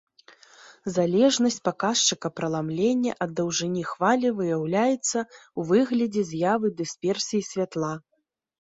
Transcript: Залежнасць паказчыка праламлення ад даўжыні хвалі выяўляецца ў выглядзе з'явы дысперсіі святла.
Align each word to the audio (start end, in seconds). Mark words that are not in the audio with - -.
Залежнасць 0.95 1.57
паказчыка 1.69 2.31
праламлення 2.39 3.11
ад 3.27 3.31
даўжыні 3.41 3.83
хвалі 3.93 4.27
выяўляецца 4.43 5.19
ў 5.27 5.61
выглядзе 5.73 6.21
з'явы 6.35 6.77
дысперсіі 6.85 7.51
святла. 7.55 7.97